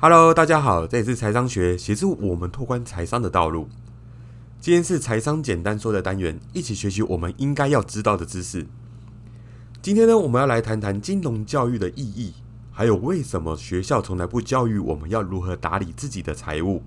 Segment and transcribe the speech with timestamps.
[0.00, 3.68] Hello，大家好，这里是财商学，协助我们拓宽财商的道路。
[4.60, 8.64] 今天是财商简单说的单元，一起学习我们应该要知道的知识。
[9.82, 12.32] 今天呢，我们要来谈谈金融教育的意义，
[12.70, 16.84] 还有为什么学校从来不教育我们要如何打理自己的财务？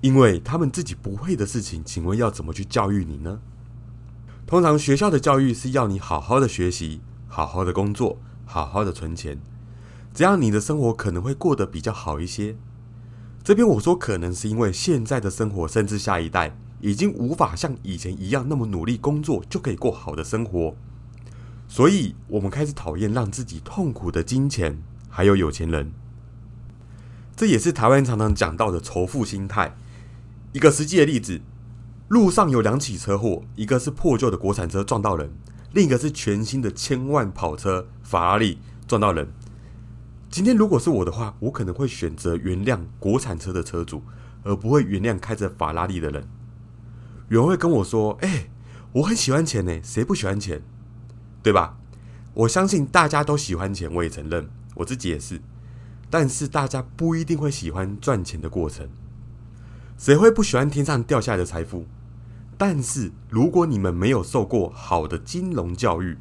[0.00, 3.38] 因为他们自己不会的事情，请问要怎么去教育你呢？
[4.46, 9.38] 通常学校的教育是要你好好的学习，好好的工作，好好的存钱。
[10.12, 12.56] 这样你的生活可能会过得比较好一些。
[13.44, 20.74] 这边我说可能是因为现在的生活，甚至下一代已经无法像以前一样那么努力工作就可以过好的生活，
[21.66, 25.92] 所以我们开始讨厌让自己痛苦的金钱，还有有钱人。
[27.36, 29.76] 这也是台湾常常讲到的仇富心态。
[30.52, 31.40] 一个实际的例子，
[32.08, 35.30] 路上有两起车祸，一个是破旧的国产车撞到人，
[35.72, 39.28] 另一个是全新的千万跑车法拉利撞到人。
[40.30, 44.02] 今天如果是我的话，我可能会选择原谅国产车的车主，
[44.44, 46.28] 而不会原谅开着法拉利的人。
[47.28, 48.50] 有人会跟我说：“哎，
[48.92, 50.62] 我很喜欢钱呢，谁不喜欢钱？
[51.42, 51.78] 对吧？”
[52.34, 55.40] 我相信大家都喜欢钱，我也承认，我自己也是。
[56.10, 58.88] 但是大家不一定会喜欢赚钱的过程。
[59.96, 61.86] 谁会不喜欢天上掉下来的财富？
[62.56, 66.18] 但是如果你们没有受过好的金融教育，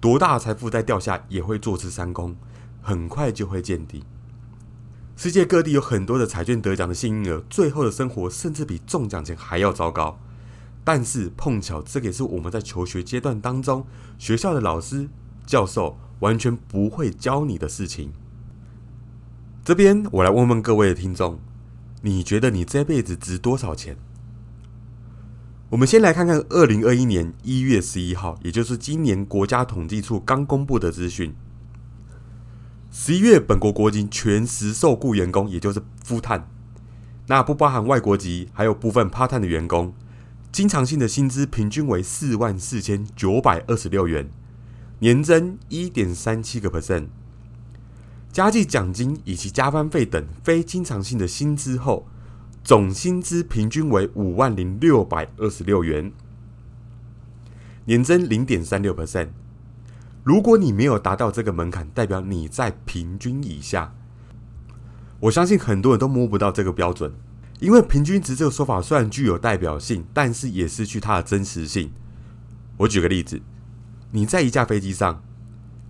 [0.00, 2.34] 多大的财富在掉下也会坐吃山空。
[2.80, 4.04] 很快就会见底。
[5.16, 10.18] 世界各地有很多的彩券得奖的幸运儿，最后的生活甚至比中奖前还要糟糕。
[10.82, 13.84] 但是碰巧，这个也是我们在求学阶段当中，
[14.18, 15.10] 学校的老师、
[15.44, 18.12] 教授完全不会教你的事情。
[19.62, 21.38] 这边我来问问各位的听众：
[22.00, 23.98] 你觉得你这辈子值多少钱？
[25.68, 31.34] 我们先来看看二零二一年一月十一号，也就是今年国家统计处刚公布的资讯。
[32.92, 36.48] 十一月，本国国籍全时受雇员工，也就是夫探，
[37.28, 39.94] 那不包含外国籍，还有部分 part time 的员工，
[40.50, 44.28] 经常性的薪资平均为四万四千九百二十六元，
[44.98, 47.06] 年增一点三七个 percent。
[48.32, 52.08] 加计奖金以及加班费等非经常性的薪资后，
[52.64, 56.12] 总薪资平均为五万零六百二十六元，
[57.84, 59.28] 年增零点三六 percent。
[60.22, 63.94] 如果你没有达到这个门槛，代表你在平均以下。
[65.20, 67.12] 我相信很多人都摸不到这个标准，
[67.58, 71.92] 因为平均值这个说法虽然具有代表性，但是也失去它的真实性。
[72.78, 73.40] 我举个例子，
[74.12, 75.22] 你在一架飞机上，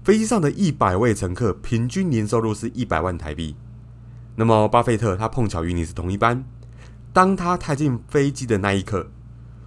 [0.05, 3.57] 飞机上的一百位乘客平均年收入是一百万台币。
[4.37, 6.45] 那么巴菲特他碰巧与你是同一班，
[7.12, 9.09] 当他踏进飞机的那一刻，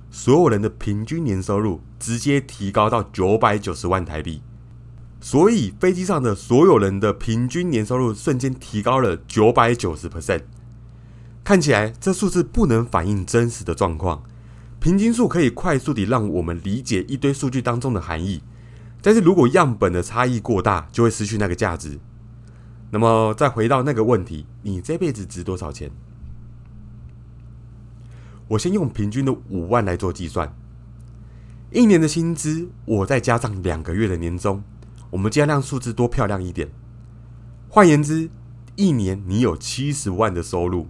[0.09, 4.41] 所有人的平均年收入直接提高到九百九十万台币。
[5.23, 10.41] 所以飞机上的所有人的平均年收入瞬间提高了九百九十 percent，
[11.45, 14.21] 看起来这数字不能反映真实的状况。
[14.81, 18.43] 平均数可以快速地让我们理解一堆数据当中的含义，
[19.01, 21.97] 但是如果样本的差异过大，就会失去那个价值。
[22.91, 25.89] 那么再回到那个问题，你这辈子值多少钱？
[28.49, 30.53] 我先用平均的五万来做计算，
[31.71, 34.61] 一年的薪资，我再加上两个月的年终。
[35.13, 36.71] 我们尽量数字多漂亮一点。
[37.69, 38.31] 换言之，
[38.75, 40.87] 一年你有七十万的收入。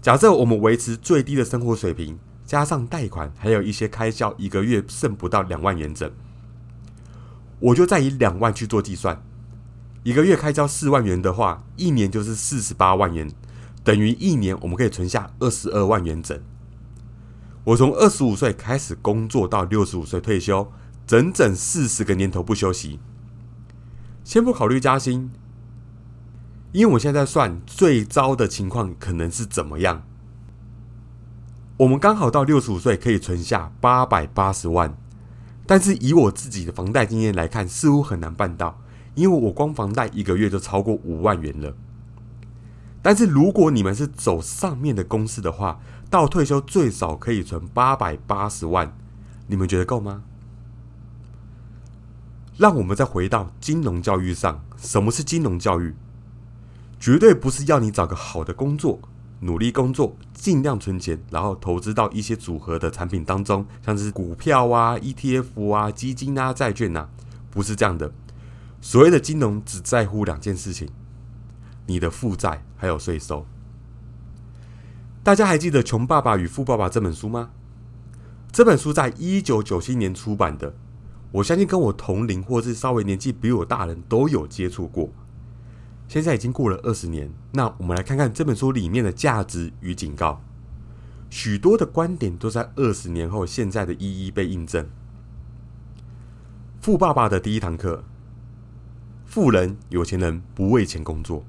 [0.00, 6.10] 假设我们维持最低的生活水平，加上贷款，还有一些开销，一个月剩不到两万元整。
[7.60, 9.22] 我就再以两万去做计算，
[10.04, 13.30] 一个月开销四万元的话，一年就是四十八万元，
[13.84, 16.40] 等于一年我们可以存下二十二万元整。
[17.64, 20.72] 我从二十五岁开始工作到六十五岁退休，
[21.06, 22.98] 整整四十个年头不休息。
[24.28, 25.30] 先不考虑加薪，
[26.72, 30.02] 因为我现在算最糟的情况可能是怎么样？
[31.78, 34.94] 我们刚好到六十五岁可以存下八百八十万，
[35.66, 38.82] 但是以我自己的房贷经验来看，似乎很难办到，
[39.14, 41.74] 因为我光房贷一个月就超过五万元了。
[43.00, 48.94] 但是如果你们是走上面的公式的话，到退休最少可以存八百八十万，
[49.46, 50.24] 你们觉得够吗？
[52.58, 54.62] 让我们再回到金融教育上。
[54.76, 55.94] 什么是金融教育？
[56.98, 58.98] 绝对不是要你找个好的工作，
[59.40, 67.08] 努力工作，尽量存钱，然后投资到一些组合的产品当中，像是股票啊、ETF 啊、基金啊、债券啊，
[67.52, 68.12] 不是这样的。
[68.80, 70.88] 所谓的金融只在乎两件事情：
[71.86, 73.46] 你的负债还有税收。
[75.22, 77.50] 大家还记得《穷爸爸与富爸爸》这本书吗？
[78.50, 80.74] 这本书在一九九七年出版的。
[81.30, 85.10] 我相信跟我同龄或是稍微年纪比我大人都有接触过。
[86.06, 90.40] 现在已经过了二十年，那我们来看看这本书里面的价值与警告。
[91.28, 94.88] 许多的观点都在二十年后，现在的一一被印证。
[96.80, 98.04] 富爸爸的第一堂课：
[99.26, 101.44] 富人、有钱人不为钱工作。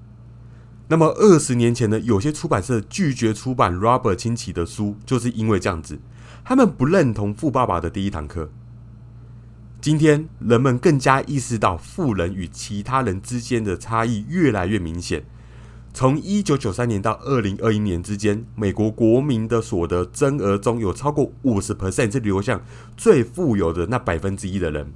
[0.90, 6.02] 那么二十年前呢，有些出版社拒绝出版 Robert 清崎的书，就是因为这样子，
[6.44, 8.50] 他们不认同富爸爸的第一堂课。
[9.82, 15.24] 今天，人们更加意识到富人与其他人之间的差异越来越明显。
[15.94, 22.62] 从一九九三年到二零二一年之间，美国国民的所得增额中有超过五十 percent 是流向
[22.98, 24.92] 最富有的那百分之一的人。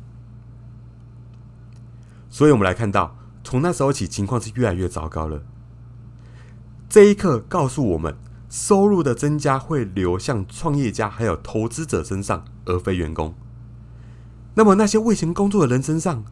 [2.29, 5.43] 所以，我们来看到，从那时候起，情况是越来越糟糕了。
[6.89, 8.17] 这一刻告诉我们，
[8.49, 13.33] 收入的增加会流向创业家还有投资者身上，而非员工。
[14.55, 16.23] 那么那些为钱工作的人身上，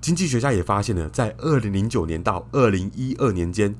[0.00, 3.74] 经济学家也发现了，在二零零九年到二零一二年间，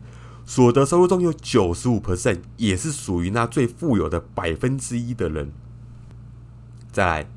[0.46, 5.52] 所得收入中有九十五 percent 也是属于那最富有的百分之一的人。
[6.90, 7.30] 再来，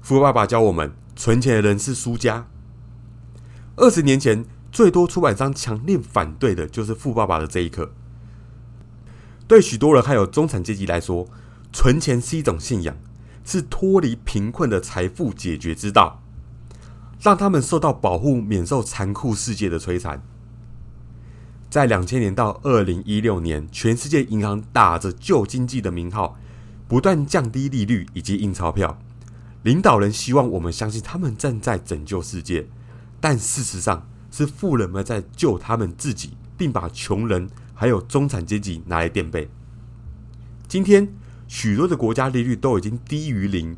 [0.00, 2.46] 富爸爸教我们，存钱的人是输家。
[3.76, 7.92] 二十年前，最多出版商强烈反对的就是富爸爸的这一课。
[9.48, 11.26] 对许多人还有中产阶级来说，
[11.72, 12.96] 存钱是一种信仰。
[13.44, 16.22] 是脱离贫困的财富解决之道，
[17.20, 20.22] 让他们受到保护，免受残酷世界的摧残。
[21.68, 26.38] 在两千年到二零一六年，全世界银行打着救经济的名号，
[26.86, 28.98] 不断降低利率以及印钞票。
[29.62, 32.66] 领导人希望我们相信他们正在拯救世界，
[33.20, 39.48] 但事实上是富人们在救他们自己，并把穷人还有中产阶级拿来垫背。
[40.68, 41.08] 今天。
[41.52, 43.76] 许多的国家利率都已经低于零，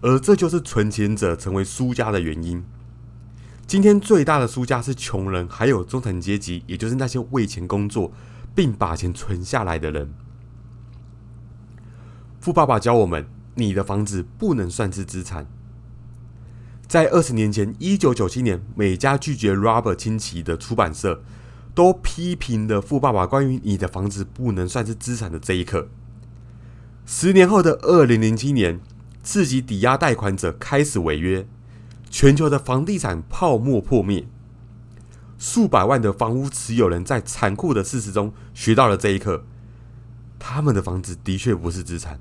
[0.00, 2.62] 而这就是存钱者成为输家的原因。
[3.66, 8.12] 今天最大的输家是穷人，还有中产阶级，也就是那些为钱工作
[8.54, 10.14] 并把钱存下来的人。
[12.38, 13.26] 富爸爸教我们：
[13.56, 15.48] 你的房子不能算是资产。
[16.86, 21.24] 在二十年前，一九九七年，美加拒绝 Robert 清崎的出版社。
[21.76, 25.88] 都批评了富爸爸关于你的房子不能算是资产的这一刻。
[27.04, 28.80] 十年后的二零零七年，
[29.22, 31.46] 刺激抵押贷款者开始违约，
[32.08, 34.26] 全球的房地产泡沫破灭，
[35.36, 39.44] 数百万的房屋持有人在残酷的事实中学到了这一刻：
[40.38, 42.18] 他们的房子的确不是资产。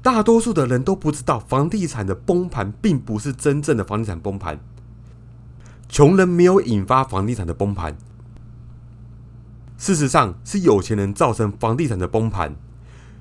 [0.00, 4.58] 大多数的人都不知道，房地产的崩盘并不是真正的房地产崩盘。
[5.96, 7.96] 穷人没有引发房地产的崩盘，
[9.78, 12.54] 事实上是有钱人造成房地产的崩盘。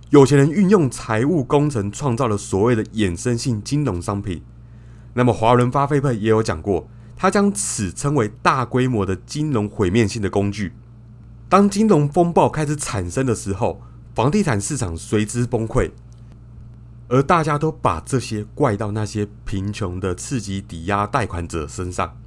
[0.09, 4.43] 有钱人运用财务工程创造了所谓的衍生性金融商品。
[5.13, 10.73] 那么，华伦巴菲特也有讲过，他将此称为大规模的金融毁灭性的工具。
[11.47, 13.81] 当金融风暴开始产生的时候，
[14.13, 15.91] 房地产市场随之崩溃，
[17.07, 22.17] 而大家都把这些怪到那些贫穷的刺激抵押贷款者身上。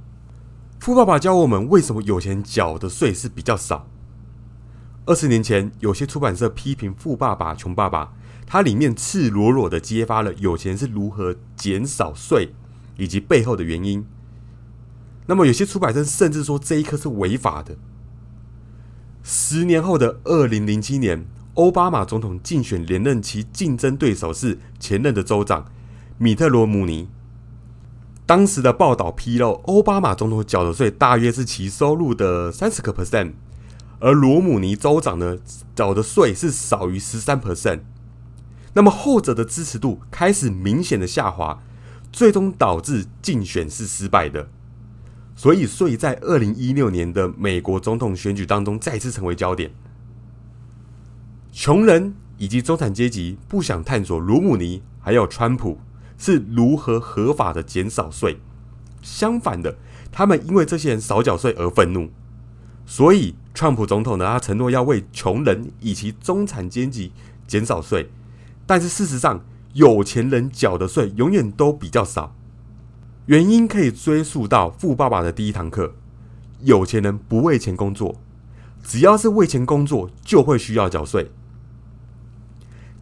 [0.79, 3.85] 富爸爸教我们为什么有钱缴的税是比较少。
[5.05, 8.05] 二十年前，有些出版社批评《富爸爸穷爸爸》，
[8.47, 12.53] 它里面赤裸裸的揭发了有钱是如何减少税
[12.95, 14.05] 以及背后的原因。
[15.25, 17.75] 那么，有些出版社甚至说这一课是违法的。
[19.21, 21.25] 十年后的二零零七年，
[21.55, 25.65] 奥巴马总统竞选连任，其竞争对手是前任的州长
[26.17, 27.09] 米特罗姆尼。
[28.29, 33.31] 当时的报道披露，奥巴马总统缴的税大约是其收入的三十个 percent，
[33.97, 35.39] 而罗姆尼州长呢
[35.73, 37.79] 缴的税是少于十三 percent。
[38.73, 41.63] 那么后者的支持度开始明显的下滑，
[42.11, 44.47] 最终导致竞选是失败的。
[45.35, 49.71] 所以税在二零一六年的美国总统选举当中再次成为焦点。
[51.51, 55.79] 穷人以及中产阶级不想探索罗姆尼还有川普。
[56.19, 58.37] 是如何合法的减少税？
[59.01, 59.75] 相反的，
[60.11, 62.11] 他们因为这些人少缴税而愤怒。
[62.85, 67.11] 所以，川普总统呢，他承诺要为穷人以及中产阶级
[67.47, 68.09] 减少税。
[68.67, 72.35] 但是事实上，有钱人缴的税永远都比较少。
[73.27, 75.93] 原因可以追溯到富爸爸的第一堂课：
[76.61, 78.15] 有钱人不为钱工作，
[78.83, 81.31] 只要是为钱工作，就会需要缴税。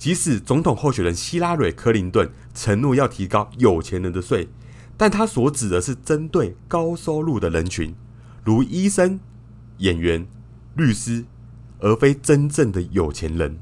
[0.08, 4.48] 即使总统候选人希拉蕊·克林顿承诺要提高有钱人的税，
[4.96, 7.94] 但他所指的是针对高收入的人群，
[8.46, 9.20] 如医生、
[9.80, 10.26] 演员、
[10.78, 11.26] 律师，
[11.80, 13.60] 而非真正的有钱人。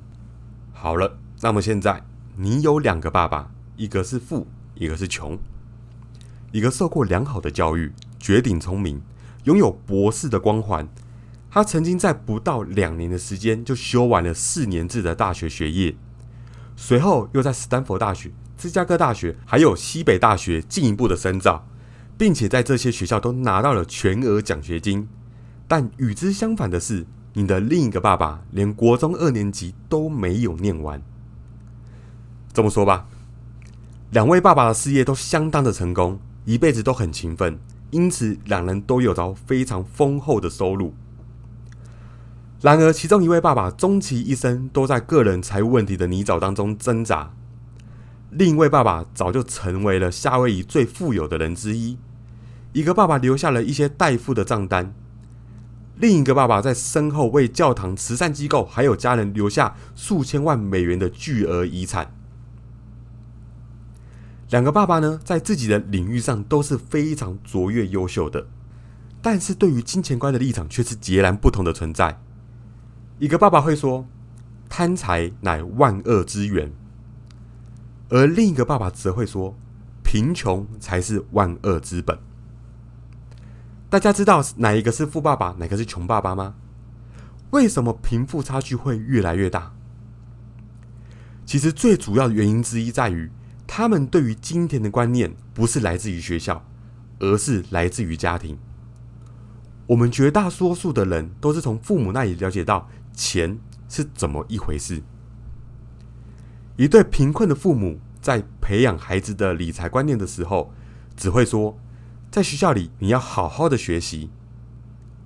[0.71, 5.39] 好了，那么现在你有两个爸爸，一个是富，一个是穷，
[6.51, 9.01] 一个受过良好的教育，绝顶聪明，
[9.45, 10.87] 拥有博士的光环。
[11.49, 15.95] 他曾经在不到两年的时间就修完了四年制的大学学业，
[16.75, 21.65] 随后又在斯坦福大学、芝加哥大学还有西北大学进一步的深造，
[22.17, 25.07] 并且在这些学校都拿到了全额奖学金。
[25.67, 31.01] 但与之相反的是，你的另一个爸爸连国中二年级都没有念完。
[32.53, 33.07] 这么说吧，
[34.11, 37.57] 两位爸爸的事业都相当的成功，一辈子都很勤奋，
[37.91, 40.93] 因此两人都有着非常丰厚的收入。
[42.61, 47.31] 然而，其中一位爸爸终其一生都在个人财务问题的泥沼当中挣扎；
[48.31, 51.97] 另一位爸爸早就成为了夏威夷最富有的人之一。
[52.73, 54.93] 一个爸爸留下了一些代付的账单，
[55.97, 62.11] 另一个爸爸在身后为教堂、慈善机构还有家人留下数千万美元的巨额遗产。
[64.49, 68.47] 两个爸爸呢，在自己的领域上都是非常卓越优秀的，
[69.21, 72.19] 但是对于金钱观的立场却是截然不同的存在。
[73.17, 74.05] 一个爸爸会说
[74.67, 76.71] ：“贪财乃万恶之源。”
[78.09, 79.55] 而另一个爸爸则会说
[80.03, 82.19] ：“贫穷才是万恶之本。”
[83.89, 86.55] 大家知道哪一个是富爸爸，哪个是穷爸爸吗？
[87.51, 89.71] 为什么贫富差距会越来越大？
[91.45, 93.31] 其实最主要的原因之一在于，
[93.65, 96.65] 他们对于金钱的观念不是来自于学校，
[97.19, 98.57] 而是来自于家庭。
[99.87, 102.89] 我们绝大多数的人都是从父母那里了解到。
[103.15, 103.57] 钱
[103.87, 105.01] 是怎么一回事？
[106.77, 110.73] 一对贫困的父母在培养孩子的理财观念的时候，
[111.15, 111.79] 只会说，
[112.29, 114.29] 在学校里你要好好的学习。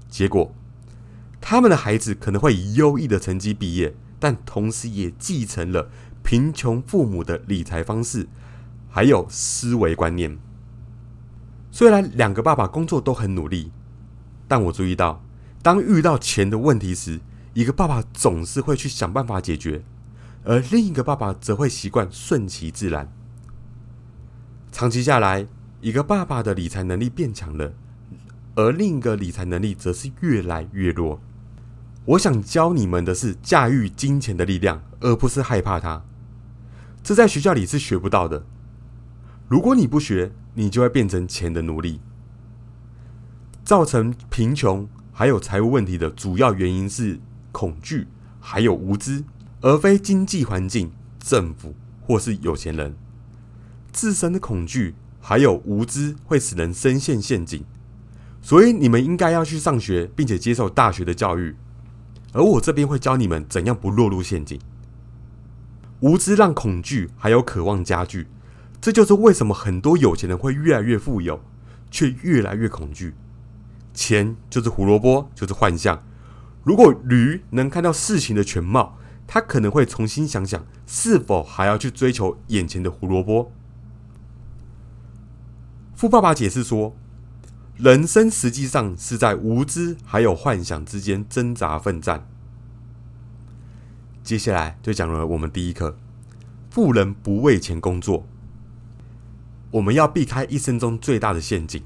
[0.08, 0.53] 结果，
[1.41, 5.89] 他们的孩子可能会以优异的成绩毕业，但同时也继承了
[6.24, 8.27] 贫穷父母的理财方式，
[8.88, 10.38] 还有思维观念。
[11.72, 13.72] 虽然两个爸爸工作都很努力，
[14.48, 15.24] 但我注意到，
[15.63, 17.19] 当遇到钱的问题时，
[17.59, 19.83] 一个爸爸总是会去想办法解决，
[20.45, 23.11] 而另一个爸爸则会习惯顺其自然。
[24.71, 25.45] 长期下来，
[25.81, 27.73] 一个爸爸的理财能力变强了，
[28.55, 31.19] 而另一个理财能力则是越来越弱。
[32.05, 36.01] 我想教你们的是驾驭金钱的力量，而不是害怕它。
[37.03, 38.45] 这在学校里是学不到的。
[39.49, 41.99] 如果你不学，你就会变成钱的奴隶，
[43.65, 47.19] 造成贫穷还有财务问题的主要原因是。
[47.51, 48.07] 恐惧
[48.39, 49.23] 还有无知，
[49.61, 52.95] 而非经济环境、政府或是有钱人
[53.91, 57.63] 自身的恐惧还有无知会使人深陷陷阱。
[58.41, 61.55] 所以你们应该要去上学，并且接受大学的教育。
[62.31, 64.59] 而我这边会教你们怎样不落入陷阱。
[65.99, 68.27] 无知让恐惧还有渴望加剧，
[68.79, 71.41] 这就是为什么很多有钱人会越来越富有，
[71.91, 73.13] 却越来越恐惧。
[73.93, 76.01] 钱就是胡萝卜，就是幻象。
[76.69, 83.51] 如果驴能看到事情的全貌，他可能会重新想想，是否还要去追求眼前的胡萝卜。
[85.95, 86.95] 富爸爸解释说，
[87.77, 92.27] 人生实际上是在无知还有幻想之间挣扎奋战。
[94.21, 95.97] 接下来就讲了我们第一课：
[96.69, 98.27] 富人不为钱工作。
[99.71, 101.81] 我们要避开一生中最大的陷阱。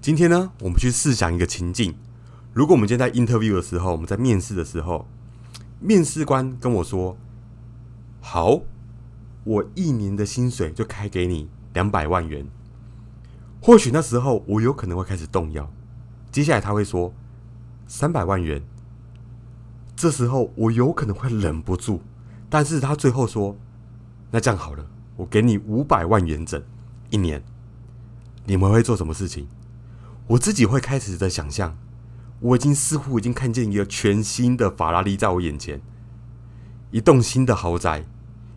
[0.00, 1.94] 今天呢，我们去试想一个情境。
[2.52, 5.06] 如果我们今天在 interview 的时候，我们在面试的时候，
[5.78, 7.16] 面试官跟我说
[8.20, 8.62] ：“好，
[9.44, 12.46] 我一年的薪水就开给你两百万元。”
[13.62, 15.70] 或许那时候我有可能会开始动摇。
[16.32, 17.14] 接下来他会说
[17.86, 18.62] ：“三百万元。”
[19.94, 22.00] 这时候我有可能会忍不住。
[22.48, 23.56] 但是他最后说
[24.32, 24.84] ：“那这样好了，
[25.16, 26.60] 我给你五百万元整
[27.10, 27.44] 一年。”
[28.44, 29.46] 你们会做什么事情？
[30.26, 31.78] 我自己会开始的想象。
[32.40, 35.80] 我已经似乎已经看见一个全新的法拉利在我眼前，
[36.90, 38.06] 一栋新的豪宅，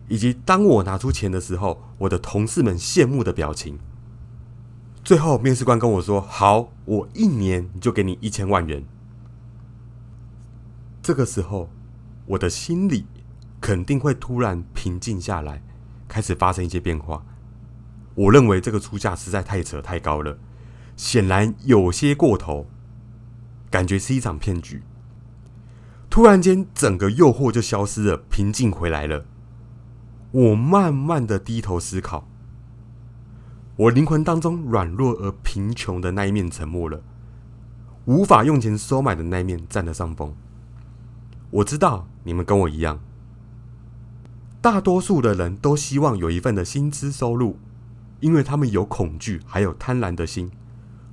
[0.08, 3.78] 以及当我拿出钱的时候，我的同事们羡慕的表情。
[5.04, 8.82] 最后，面试官跟我说：“好，我一年就给你一千万元。”
[11.02, 11.68] 这个时候，
[12.24, 13.04] 我的心里
[13.60, 15.62] 肯定会突然平静下来，
[16.08, 17.22] 开始发生一些变化。
[18.14, 20.38] 我认为这个出价实在太扯太高了，
[20.96, 22.66] 显然有些过头。
[23.74, 24.84] 感觉是一场骗局。
[26.08, 29.24] 突然间，整个诱惑就消失了，平静回来了。
[30.30, 32.28] 我慢慢的低头思考，
[33.74, 37.02] 我灵魂当中软弱而贫穷的那一面沉默了，
[38.04, 40.32] 无法用钱收买的那一面占了上风。
[41.50, 43.00] 我知道你们跟我一样，
[44.60, 47.58] 大多数的人都希望有一份的薪资收入，
[48.20, 50.52] 因为他们有恐惧，还有贪婪的心。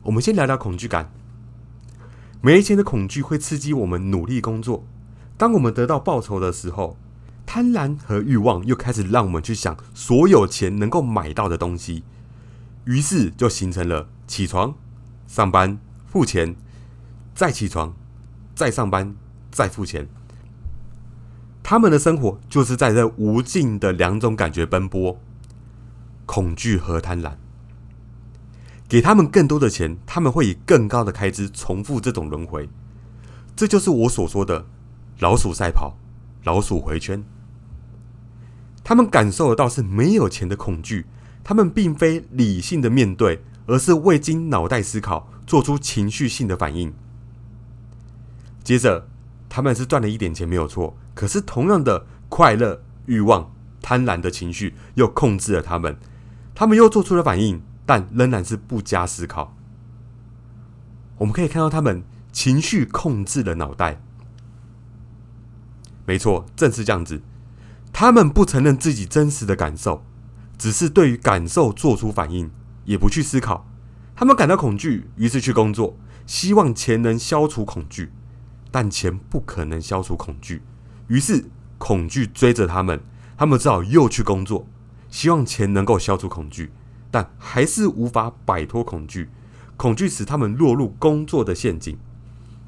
[0.03, 1.11] 我们先聊聊恐惧感。
[2.43, 4.83] 没钱的恐惧会刺激我们努力工作。
[5.37, 6.97] 当我们得到报酬的时候，
[7.45, 12.03] 贪婪和欲望又开始让我们去想所有钱能够买到的东西，
[12.85, 14.73] 于是就形成了起床、
[15.27, 16.55] 上班、付钱，
[17.35, 17.93] 再起床、
[18.55, 19.15] 再上班、
[19.51, 20.07] 再付钱。
[21.61, 25.19] 他们的生活就是在这无尽的两种感觉奔波：
[26.25, 27.33] 恐惧和贪婪。
[28.91, 32.67] 给他们更多的钱，他们会以更高的开支重复这种轮回。
[33.55, 34.65] 这就是我所说的
[35.19, 35.95] “老鼠赛跑，
[36.43, 37.23] 老鼠回圈”。
[38.83, 41.05] 他们感受得到是没有钱的恐惧，
[41.41, 46.93] 他们并非理性的面对，而是未经脑袋思考，做出情绪性的反应。
[48.61, 49.07] 接着，
[49.47, 55.95] 他们是赚了一点钱没有错，可是同样的快乐、欲望、贪婪的情绪又控制了他们，
[56.53, 57.61] 他们又做出了反应。
[57.91, 59.53] 但仍然是不加思考。
[61.17, 64.01] 我们可以看到，他们情绪控制了脑袋。
[66.05, 67.21] 没错，正是这样子。
[67.91, 70.05] 他们不承认自己真实的感受，
[70.57, 72.49] 只是对于感受做出反应，
[72.85, 73.67] 也不去思考。
[74.15, 78.13] 他们感到恐惧，于是去工作，希望钱能消除恐惧。
[78.71, 80.63] 但钱不可能消除恐惧，
[81.09, 81.43] 于是
[81.77, 83.01] 恐惧追着他们，
[83.35, 84.65] 他们只好又去工作，
[85.09, 86.71] 希望钱能够消除恐惧。
[87.11, 89.29] 但还是无法摆脱恐惧，
[89.75, 91.99] 恐惧使他们落入工作的陷阱，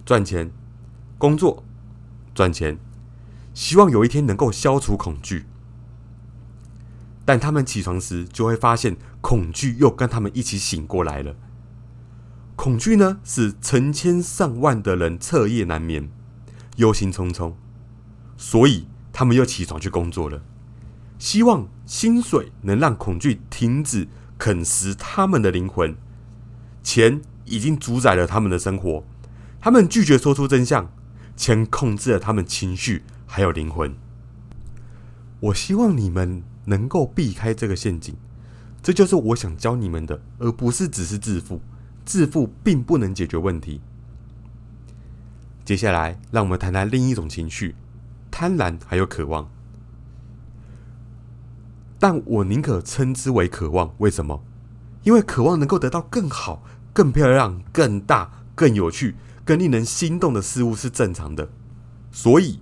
[0.06, 0.52] 赚钱、
[1.18, 1.64] 工作、
[2.36, 2.78] 赚钱，
[3.54, 5.46] 希望有一天能够消除恐惧。
[7.24, 11.36] 但他们起床时，就会发现恐惧又跟他们一起醒过来了。
[12.58, 16.12] 恐惧呢，使成千上万的人彻夜难眠、
[16.76, 17.54] 忧心忡忡，
[18.36, 20.44] 所以他们又起床去工作了，
[21.18, 24.10] 希望薪水能让恐惧停止。
[24.44, 25.96] 啃食他们的灵魂，
[26.84, 29.06] 钱已经主宰了他们的生活。
[29.62, 30.92] 他们拒绝说出真相，
[31.38, 33.96] 钱控制了他们情绪还有灵魂。
[35.40, 38.18] 我希望你们能够避开这个陷阱，
[38.82, 41.62] 这就是我想教你们的，而不是只是致富。
[42.06, 43.80] 致富并不能解决问题。
[45.64, 47.76] 接下来，让我们谈谈另一种情绪——
[48.30, 49.50] 贪婪还有渴望。
[52.04, 54.44] 但我宁可称之为渴望，为什么？
[55.04, 56.62] 因为渴望能够得到更好、
[56.92, 61.48] 更漂亮、更大、更有趣、更令人心动的事物是正常的，
[62.12, 62.60] 所以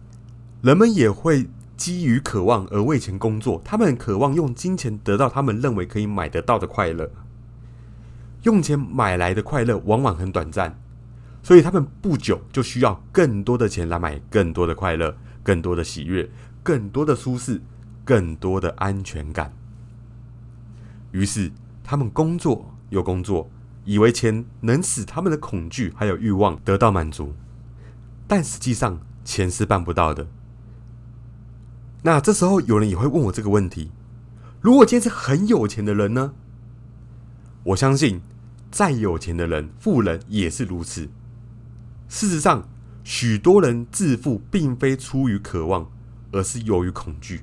[0.62, 3.60] 人们也会基于渴望而为钱工作。
[3.65, 7.10] 他们渴望用金钱得到他们认为可以买得到的快乐，
[8.43, 10.80] 用钱买来的快乐往往很短暂，
[11.41, 16.30] 所以他们不久就需要更多的钱来买更多的快乐、更多的喜悦、
[16.62, 17.60] 更多的舒适。
[18.03, 19.53] 更多的安全感，
[21.11, 21.51] 于是
[21.83, 23.49] 他们工作又工作，
[23.85, 27.33] 以为钱能使他们的恐惧还有欲望得到满足，
[28.27, 30.27] 但实际上钱是办不到的。
[32.03, 33.91] 那这时候有人也会问我这个问题：
[34.59, 36.33] 如果今天是很有钱的人呢？
[37.63, 38.21] 我相信，
[38.71, 41.09] 再有钱的人，富人也是如此。
[42.09, 42.67] 事实上，
[43.03, 45.91] 许多人致富并非出于渴望，
[46.31, 47.41] 而是由于恐惧。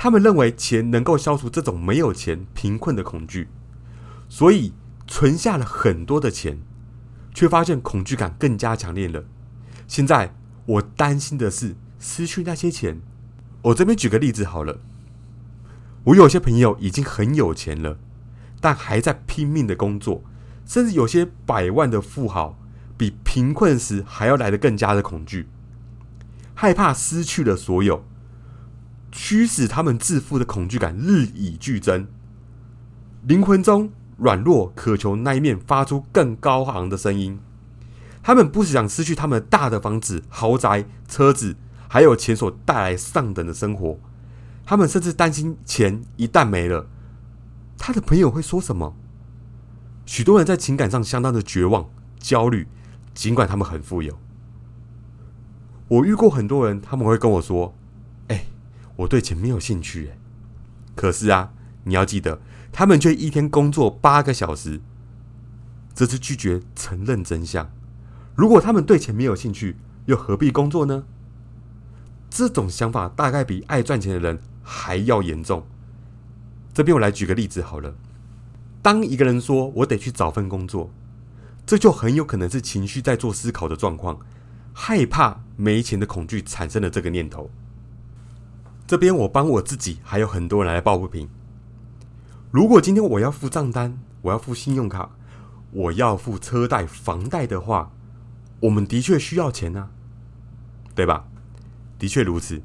[0.00, 3.48] 他们认为钱能够消除这种没有钱、贫困的恐惧，
[4.28, 4.72] 所以
[5.08, 6.60] 存下了很多的钱，
[7.34, 9.24] 却发现恐惧感更加强烈了。
[9.88, 13.00] 现在我担心的是失去那些钱。
[13.62, 14.78] 我这边举个例子好了，
[16.04, 17.98] 我有些朋友已经很有钱了，
[18.60, 20.22] 但还在拼命的工作，
[20.64, 22.56] 甚至有些百万的富豪，
[22.96, 25.48] 比贫困时还要来的更加的恐惧，
[26.54, 28.04] 害怕失去了所有。
[29.10, 32.06] 驱使他们致富的恐惧感日益剧增，
[33.22, 37.38] 灵魂中软弱，渴求那一面发出更高昂的声音。
[38.22, 41.56] 他们不想失去他们大的房子、豪宅、车子，
[41.88, 43.98] 还有钱所带来上等的生活。
[44.66, 46.86] 他们甚至担心钱一旦没了，
[47.78, 48.94] 他的朋友会说什么？
[50.04, 52.68] 许多人在情感上相当的绝望、焦虑，
[53.14, 54.18] 尽管他们很富有。
[55.88, 57.74] 我遇过很多人，他们会跟我说。
[58.98, 60.10] 我对钱没有兴趣，
[60.96, 61.52] 可是啊，
[61.84, 62.40] 你要记得，
[62.72, 64.80] 他们却一天工作八个小时，
[65.94, 67.70] 这是拒绝承认真相。
[68.34, 71.04] 如果他们对钱没有兴趣，又何必工作呢？
[72.28, 75.64] 这种想法大概比爱赚钱的人还要严重。
[76.74, 77.94] 这边我来举个例子好了，
[78.82, 80.90] 当一个人说我得去找份工作，
[81.64, 84.18] 这就很有可能是情绪在做思考的状况，
[84.72, 87.48] 害怕没钱的恐惧产生了这个念头。
[88.88, 91.28] 这边我帮我自己，还有很多人来抱不平。
[92.50, 95.10] 如果今天我要付账单，我要付信用卡，
[95.72, 97.92] 我要付车贷、房贷的话，
[98.60, 99.90] 我们的确需要钱啊，
[100.94, 101.28] 对吧？
[101.98, 102.62] 的确如此。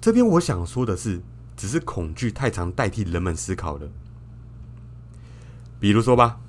[0.00, 1.20] 这边我想说的是，
[1.54, 3.90] 只是恐惧太常代替人们思考了。
[5.78, 6.40] 比如说吧，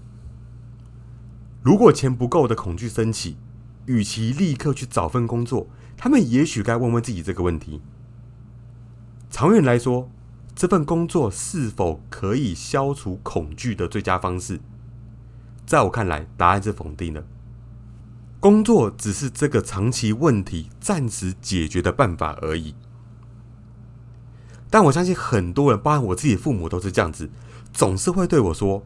[1.62, 3.36] 如果钱不够的恐惧升起，
[3.86, 7.82] 与其立刻去找份工作，他们也许该问问自己这个问题：
[9.30, 10.10] 长远来说，
[10.56, 14.60] 这份工作是否可以消除恐惧的最佳方式？
[15.66, 17.26] 在我看来，答案是否定的。
[18.40, 22.74] 工作只是这个长期问题暂时解决的办法而已。
[24.70, 27.30] 但我相信很多人，包含我自己父母，都是这样子，
[27.72, 28.84] 总是会对我说：“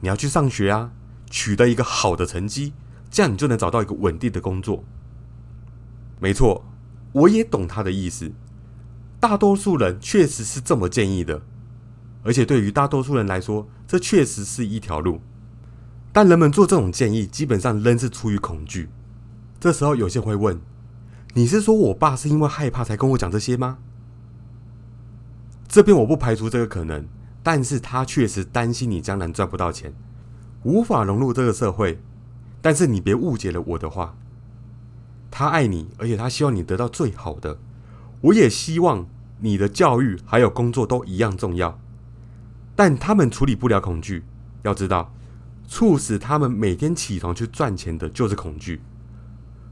[0.00, 0.92] 你要去上学啊，
[1.28, 2.72] 取得一个好的成绩，
[3.10, 4.84] 这样你就能找到一个稳定的工作。”
[6.20, 6.64] 没错，
[7.12, 8.32] 我也懂他的意思。
[9.18, 11.42] 大多数人确实是这么建议的，
[12.22, 15.20] 而且对于大多数人来说，这确实是一条路。
[16.12, 18.88] 但人们做这种建议，基本上仍是出于恐惧。
[19.58, 20.60] 这时候，有些会问
[21.34, 23.78] ：“你是说我爸是因为害怕才跟我讲这些吗？”
[25.68, 27.06] 这边我不排除这个可能，
[27.42, 29.92] 但是他确实担心你将来赚不到钱，
[30.62, 32.00] 无法融入这个社会。
[32.62, 34.16] 但是你别误解了我的话，
[35.30, 37.58] 他爱你，而且他希望你得到最好的。
[38.20, 39.06] 我也希望
[39.40, 41.78] 你的教育还有工作都一样重要，
[42.74, 44.24] 但他们处理不了恐惧。
[44.62, 45.12] 要知道。
[45.68, 48.80] 促使他们每天起床去赚钱的就是恐惧，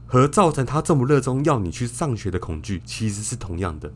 [0.05, 3.93] 和造成他这么热衷要你去上学的恐惧其实是同样的。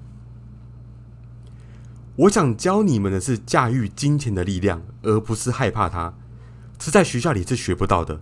[2.15, 6.13] 我想教你们的是驾驭金钱的力量，而不是害怕它。
[6.79, 8.21] 是在学校里是学不到的。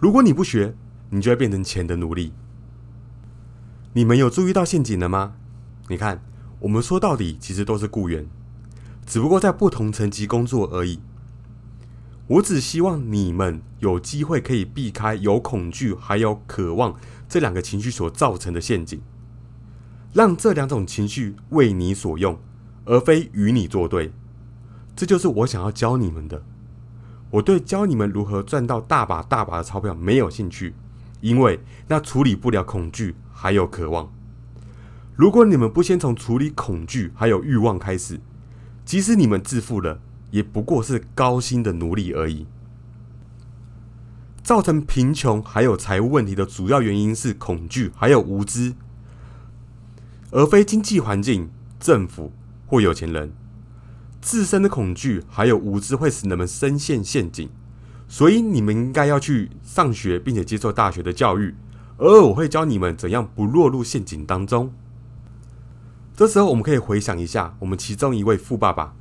[0.00, 0.74] 如果你不学，
[1.10, 2.32] 你就会变成钱的奴隶。
[3.92, 5.34] 你们有注意到陷阱了吗？
[5.92, 6.22] 你看，
[6.60, 8.26] 我们说到底其实都是雇员，
[9.04, 11.00] 只不过在不同层级工作而已。
[12.28, 19.02] 我只希望你们有机会可以避开有恐惧还有渴望这两个情绪所造成的陷阱，
[20.14, 22.38] 让这两种情绪为你所用，
[22.86, 24.10] 而非与你作对。
[24.96, 26.42] 这就是我想要教你们的。
[27.32, 30.74] 我对教你们如何赚到大把大把的钞票没有兴趣，
[31.20, 34.10] 因为那处理不了恐惧还有渴望。
[35.14, 38.20] 如果你们不先从处理恐惧还有欲望开始，
[38.84, 40.00] 即使你们致富了。
[40.32, 42.46] 也不过是高薪的奴隶而已。
[44.42, 48.72] 造成贫穷还有财务问题的主要原因是恐惧还有无知，
[50.30, 52.32] 而非经济环境、政府
[52.66, 53.30] 或有钱人。
[54.22, 57.50] 自身的恐惧还有无知会使人们深陷陷阱，
[58.08, 61.54] 所以你们应该要去上学，并且接受大学的教育。
[61.98, 64.72] 而我会教你们怎样不落入陷阱当中。
[66.14, 68.94] 这时候，我们可以回想一下，我们其中一位富爸爸。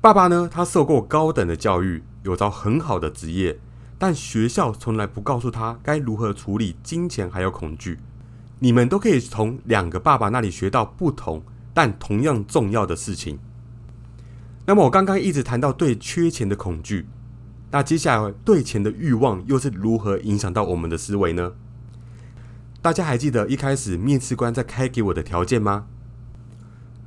[0.00, 0.48] 爸爸呢？
[0.50, 3.58] 他受过高等的教育，有着很好的职业，
[3.98, 7.98] 但学校从来不告诉他该如何处理金钱还有恐惧。
[8.60, 11.42] 你们都可以从两个爸爸那里学到不同
[11.74, 13.38] 但同样重要的事情。
[14.64, 17.06] 那么我刚刚一直谈到对缺钱的恐惧，
[17.70, 21.52] 那接下来对钱的欲望又是如何影响到我们的思维呢？
[22.82, 25.86] 大家还记得一开始面试官在开给我的条件吗？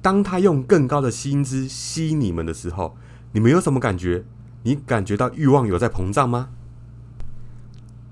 [0.04, 2.96] 当他用更高的薪资吸你们的时候，
[3.32, 4.26] 你们有什么感觉？
[4.64, 6.50] 你感觉到欲望有在膨胀吗？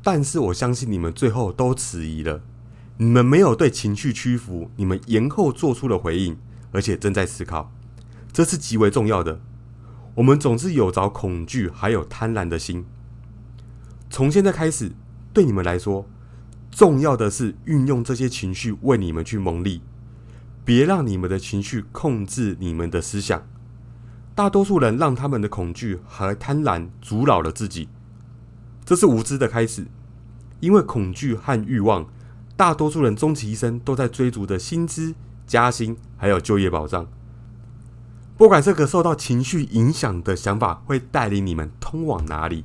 [0.01, 2.41] 但是我相信你们最后都迟疑了，
[2.97, 6.37] 你们没有对情绪屈服，你们延后做出了回应，
[6.71, 7.71] 而且正在思考，
[8.33, 9.39] 这是极为重要的。
[10.15, 12.85] 我们总是有着恐惧还有贪婪的心。
[14.09, 14.91] 从现在开始，
[15.31, 16.05] 对你们来说，
[16.71, 19.81] 重要的是运用这些情绪为你们去蒙利。
[20.63, 23.47] 别让你们的情绪控制你们的思想。
[24.33, 27.89] 大多数人让他们的恐惧和贪婪阻扰了自己，
[28.85, 29.87] 这是无知的开始。
[30.59, 32.07] 因为恐惧和欲望，
[32.55, 35.15] 大多数人终其一生都在追逐着薪资、
[35.47, 37.07] 加薪，还有就业保障。
[38.37, 42.63] 不管这个受到情绪影响的想法会带领你们通往哪里，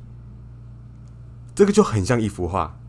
[1.55, 2.79] 这个就很像一幅画。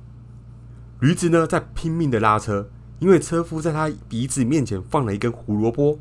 [1.01, 2.71] 驴子呢，在拼命的拉车。
[3.01, 6.01] 因为车夫在他鼻子面前放了一根胡萝卜，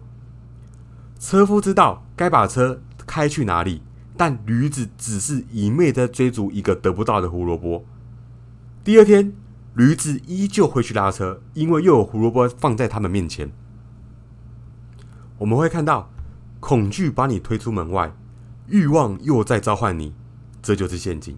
[1.19, 3.83] 车夫知道该把车开去哪里，
[4.17, 7.85] 但驴子只是一昧的追逐一个得不到的胡萝卜。
[8.83, 9.31] 第二天，
[9.75, 13.51] 驴子依旧会去拉车，因为又有胡萝卜放在他们面前。
[15.37, 16.09] 我们会看到，
[16.59, 18.11] 恐惧把你推出门外，
[18.69, 20.15] 欲望又在召唤你，
[20.63, 21.37] 这就是陷阱。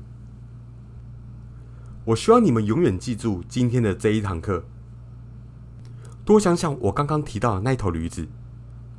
[2.10, 4.64] 我希望你们永远记住今天的这一堂课。
[6.26, 8.28] 多想想我刚刚提到的那头驴子，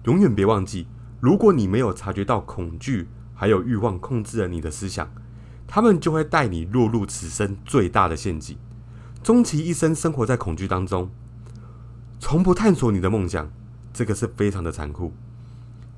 [0.04, 0.86] 永远别忘记，
[1.18, 5.10] 如果你没有察觉到恐惧还有欲望控制了你的思想，
[5.66, 8.56] 他们就会带你落入此生最大的陷阱，
[9.24, 11.10] 终其一生生活在恐惧当中，
[12.20, 13.50] 从不探索你的梦想。
[13.92, 15.12] 这个是非常的残酷。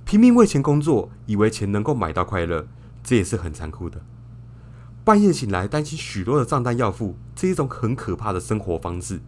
[0.07, 2.67] 拼命为钱工作，以为钱能够买到快乐，
[3.05, 4.01] 这也是很残酷的。
[5.05, 9.21] 半夜醒来，担心许多的账单要付，这一种很可怕的生活方式，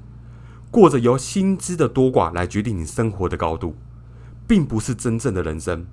[0.71, 3.75] 过着由薪资的多寡来决定你生活的高度，
[4.47, 5.85] 并不是真正的人生。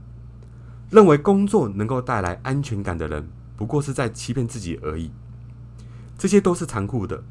[0.91, 5.09] 认为工作能够带来安全感的人，不过是在欺骗自己而已。
[6.15, 7.23] 这些都是残酷的，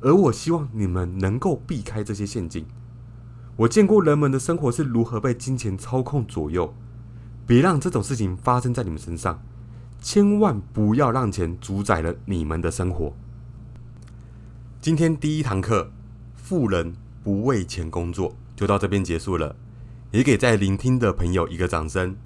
[0.00, 2.66] 而我希望你们能够避开这些陷阱。
[3.56, 6.74] 我见过人们的生活是如何被金钱操控左右，
[7.46, 9.40] 别让这种事情发生在你们身上，
[10.04, 13.14] 千万不要让钱主宰了你们的生活。
[14.78, 15.90] 今天第一堂课，
[16.36, 19.56] 富人不为钱工作，就到这边结束了。
[20.10, 22.16] 也给在聆听的朋友一个掌声，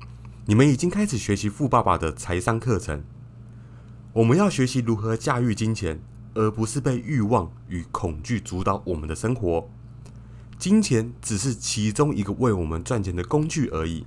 [0.47, 3.05] 你们已经开始学习富爸爸的财商课程。
[4.13, 6.01] 我们要学习如何驾驭金钱，
[6.35, 9.71] 而不是被欲望与恐惧主导我们的生活。
[10.59, 14.05] 金钱只是其中一个为我们赚钱的工具而已。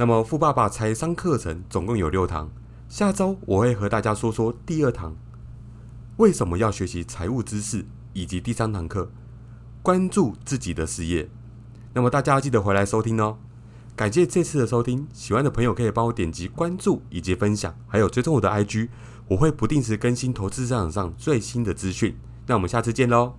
[0.00, 2.50] 那么，富爸爸财商课程总共有六堂，
[2.88, 5.14] 下周我会和大家说说第二堂
[6.16, 7.84] 为什么要学习财务知识，
[8.14, 9.12] 以及第三堂课
[9.82, 11.28] 关注自己的事业。
[11.92, 13.36] 那么大家记得回来收听哦。
[13.94, 18.88] 感谢这次的收听，喜欢的朋友可以帮我点击关注以及分享，还有追踪我的 IG，
[19.28, 22.16] 我会不定时更新投资市场上最新的资讯。
[22.46, 23.34] 那我们下次见喽。